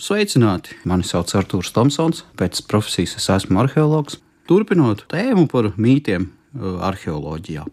[0.00, 0.78] Sveicināti!
[0.88, 4.16] Mani sauc Arthurs Tomsons, pēc profesijas es esmu arheologs.
[4.48, 7.66] Turpinot tēmu par mītiem uh, arheoloģijā.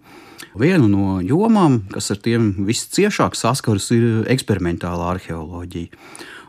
[0.60, 5.94] Viena no jomām, kas ar tiem visciešāk saskaras, ir eksperimentālā arheoloģija.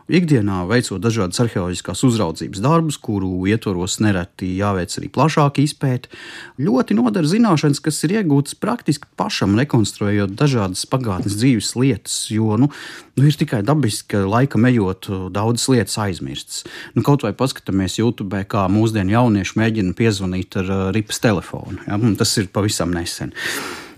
[0.09, 6.09] Ikdienā veicot dažādas arheoloģiskās uzraudzības darbus, kuru ietvaros nereti jāveic arī plašāka izpēte,
[6.57, 12.15] ļoti nodara zināšanas, kas ir iegūtas praktiski pašam rekonstruējot dažādas pagātnes dzīves lietas.
[12.33, 12.71] Jo nu,
[13.19, 16.63] nu, ir tikai dabiski, ka laika ejot, daudzas lietas aizmirstas.
[16.95, 21.77] Nu, kaut vai paskatāmies YouTube, kā mūsdienu jaunieši mēģina piezvanīt ar uh, ripas telefonu.
[21.85, 22.01] Ja?
[22.17, 23.35] Tas ir pavisam nesen.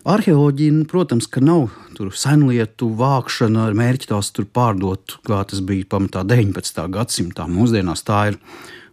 [0.02, 1.68] Arheoloģija, protams, ka nav
[2.18, 6.88] senlietu vākšana ar mērķi tās pārdot, kā tas bija pamatā 19.
[6.90, 7.46] gadsimtā.
[7.46, 8.40] Mūsdienās tā ir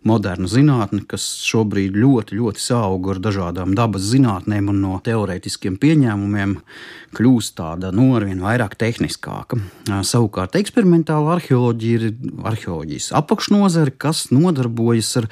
[0.07, 6.59] moderna zinātne, kas šobrīd ļoti, ļoti auga ar dažādām dabas zinātnēm un no teorētiskiem pieņēmumiem
[7.17, 9.59] kļūst tāda nu, arvien vairāk tehniskāka.
[10.05, 15.29] Savukārt eksperimentāla arheoloģija ir arheoloģijas apakšnodare, kas nodarbojas ar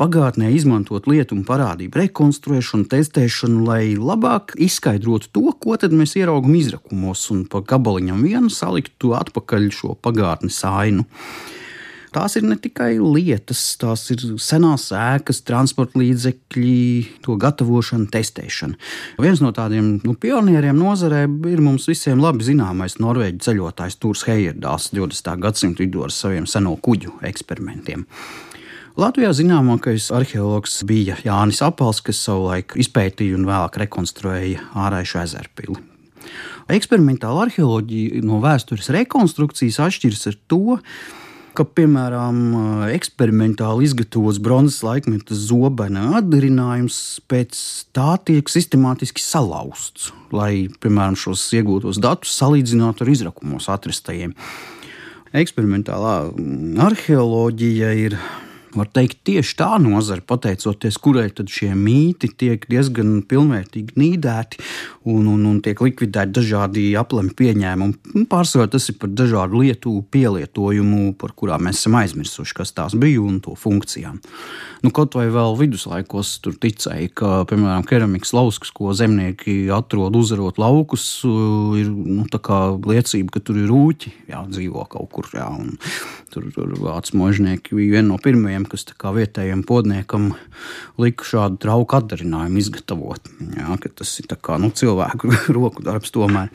[0.00, 7.26] pagātnē izmantot lietu un parādību rekonstruēšanu, testēšanu, lai labāk izskaidrotu to, ko mēs ieraugām izrakumos
[7.34, 11.08] un pa gabaliņam vienu saliktu atpakaļ šo pagātnes ainu.
[12.14, 16.74] Tās ir ne tikai lietas, tās ir senās ēkas, transporta līdzekļi,
[17.24, 18.78] to gatavošana, testēšana.
[19.18, 24.92] Viens no tādiem nu, pionieriem nozarē ir mums visiem labi zināmais norvēģi ceļotājs Tūrs Heijerdāls
[24.94, 25.32] 20.
[25.42, 28.06] gadsimta vidū ar saviem seno kuģu eksperimentiem.
[28.94, 35.82] Latvijā zināmākais arheologs bija Jānis Apels, kas savulaik izpētīja un vēlāk rekonstruēja ārēju ezerpili.
[36.70, 41.20] Eksperimentāla arheoloģija no vēstures rekonstrukcijas atšķiras ar to, ka,
[41.62, 42.38] piemēram,
[42.90, 46.96] eksperimentāli izgatavots bronzas laikmeta zobena atdarinājums
[47.30, 47.60] pēc
[47.94, 54.34] tā tiek sistemātiski salauzts, lai, piemēram, šos iegūtos datus salīdzinātu ar izrakumos atrastajiem.
[55.34, 56.16] Eksperimentālā
[56.88, 58.18] arheoloģija ir
[58.74, 64.62] var teikt, tieši tā nozare, pateicoties kurai šie mīti tiek diezgan pilnvērtīgi nīdēti
[65.04, 68.26] un, un, un tiek likvidēti dažādi aplemti pieņēmumi.
[68.30, 73.22] Pārsvarā tas ir par dažādu lietu pielietojumu, par kurām mēs esam aizmirsuši, kas tās bija
[73.24, 74.20] un to funkcijām.
[74.84, 80.60] Nu, kaut vai vēl viduslaikos tur ticēja, ka, piemēram, keramikas lauskas, ko zemnieki atrod uzvarot
[80.60, 81.06] laukus,
[81.80, 85.30] ir nu, liecība, ka tur ir rūķi, jā, dzīvo kaut kur.
[85.34, 85.48] Jā,
[86.34, 90.32] tur tur vācu možnieki bija viena no pirmajiem kas vietējiem podniekam
[91.00, 93.30] lika šādu trauku atdarinājumu izgatavot.
[93.56, 96.48] Jā, tas ir kā, nu, cilvēku roku darbs tomēr.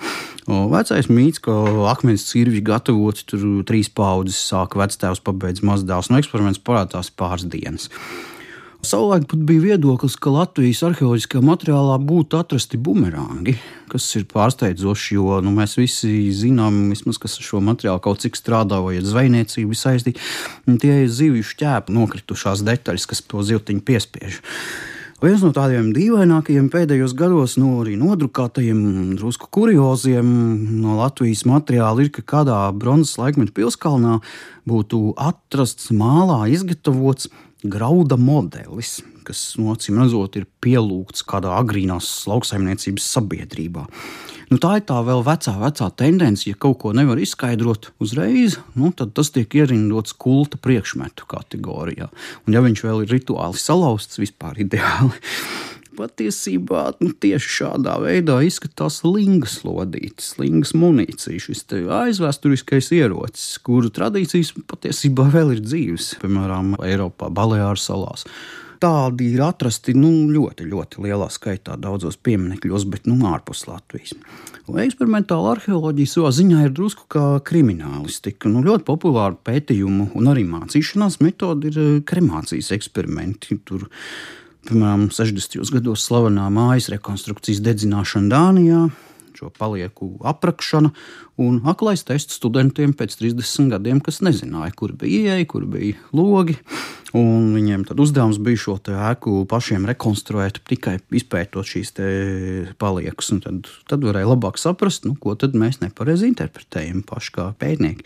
[0.49, 1.53] Vecais mīts, ka
[1.91, 7.89] akmens cirvi gatavoti tur trīs paudzes, sāka vectēvs, pabeidz mazdēls, no eksperiments parādās pāris dienas.
[8.79, 13.57] Savulaik pat bija viedoklis, ka Latvijas arheoloģiskajā materiālā būtu atrasti bumerangi,
[13.91, 18.39] kas ir pārsteidzoši, jo nu, mēs visi zinām, vismaz, kas ar šo materiālu kaut cik
[18.39, 20.23] strādā vai ar zvejniecību saistīti.
[20.79, 24.39] Tie ir zivju šķēpu nokritušās detaļas, kas to zivtiņu piespiež.
[25.19, 30.29] Viens no tādiem dīvainākajiem pēdējos gados, no arī nodrukātajiem, drusku kurioziem
[30.79, 34.21] no Latvijas materiāla ir, ka kādā bronzas laikmeta pilskalnā
[34.71, 37.27] būtu atrasts mālā izgatavots
[37.67, 43.89] grauda modelis, kas, no acīm redzot, ir pielūgts kādā agrīnās lauksaimniecības sabiedrībā.
[44.49, 48.89] Nu, tā ir tā vēl vecā, vecā tendence, ja kaut ko nevar izskaidrot uzreiz, nu,
[48.89, 52.07] tad tas tiek ierindots kulta priekšmetu kategorijā.
[52.47, 55.13] Un, ja viņš vēl ir rituāli salauzts, vispār ideāli
[55.99, 61.67] patiesībā nu, tieši šādā veidā izskatās lingas lodītes, lingas munīcija, šis
[61.99, 68.25] aizvēsturiskais ierocis, kuru tradīcijas patiesībā vēl ir dzīves, piemēram, Eiropā, Baleāru salās.
[68.79, 74.13] Tādi ir atrasti nu, ļoti, ļoti lielā skaitā daudzos pieminekļos, bet nu, ārpus Latvijas.
[74.69, 78.51] Eksperimentāla arheoloģija savā ziņā ir drusku kā kriminālistika.
[78.51, 83.59] Nu, ļoti populāra pētījumu un arī mācīšanās metode ir eh, kremācijas eksperimenti.
[83.67, 83.89] Tur
[84.67, 85.55] Piemēram, 60.
[85.71, 88.81] gados slavenā mājas rekonstrukcijas dedzināšana Dānijā,
[89.39, 90.91] šo palieku aprakšana
[91.39, 96.57] un aklais tests studentiem pēc 30 gadiem, kas nezināja, kur bija ieeja, kur bija logi.
[97.17, 101.95] Un viņiem tad uzdevums bija šo ēku pašiem rekonstruēt, tikai izpētot šīs
[102.81, 103.31] paliekas.
[103.45, 108.05] Tad, tad varēja labāk saprast, nu, ko mēs nepareizi interpretējam paši kā pētnieki.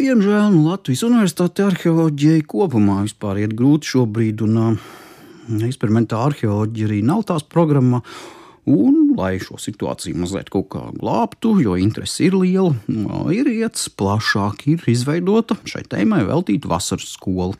[0.00, 3.02] Diemžēl nu, Latvijas Universitāte arheoloģijai kopumā
[3.42, 4.42] iet grūti šobrīd.
[4.46, 4.58] Un,
[5.66, 8.02] eksperimentāla arheoloģija arī nav tās programma.
[8.70, 12.74] Un, lai šo situāciju mazliet kaut kā glābtu, jo interese ir liela,
[13.34, 17.56] ir iets plašāk, ir izveidota šai tēmai veltīta vasaras skola.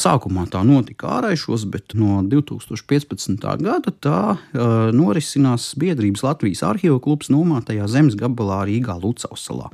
[0.00, 3.46] Sākumā tā notika ārēšos, bet no 2015.
[3.64, 9.70] gada tā uh, norisinās biedrības Latvijas arhīvu klubs nomātajā zemes gabalā Rīgā Lucavsalā.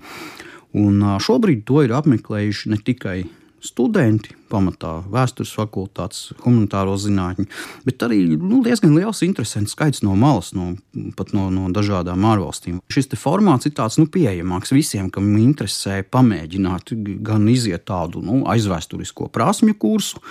[0.77, 3.19] Un uh, šobrīd to ir apmeklējuši ne tikai
[3.65, 7.47] studenti, pamatā vēstures fakultātes, humanitāro zinātņu,
[7.87, 10.73] bet arī nu, diezgan liels interesants skaits no malas, no,
[11.19, 12.81] pat no, no dažādām ārvalstīm.
[12.93, 16.95] Šis formāts ir tāds nu, pieejamāks visiem, kam interesē pamēģināt
[17.27, 20.23] gan iziet tādu nu, aizvēsturisko prasmju kursu,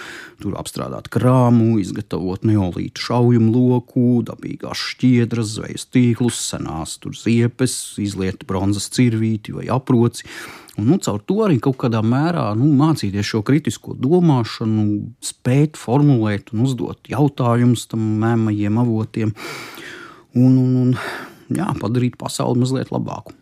[0.42, 8.90] tur apstrādāt krāmu, izgatavot neolītu šaujumu loku, dabīgās šķiedras, zvejas tīklus, senās ziepes, izliet bronzas
[8.94, 10.28] cirvīti vai aproci
[10.76, 14.86] Un, nu, caur to arī kaut kādā mērā nu, mācīties šo kritisko domāšanu,
[15.26, 19.34] spēt formulēt un uzdot jautājumus tam mēmajiem avotiem
[20.36, 20.96] un, un, un
[21.54, 23.36] jā, padarīt pasauli mazliet labāku.